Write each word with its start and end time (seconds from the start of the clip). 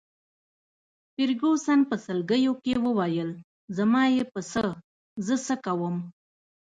فرګوسن 1.13 1.79
په 1.89 1.95
سلګیو 2.05 2.53
کي 2.63 2.73
وویل: 2.85 3.29
زما 3.77 4.03
يې 4.15 4.23
په 4.33 4.41
څه، 4.51 4.63
زه 5.25 5.35
څه 5.45 5.55
کوم. 5.65 5.95